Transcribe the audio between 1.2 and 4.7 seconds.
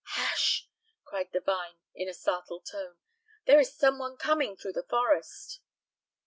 the vine in a startled tone; "there is some one coming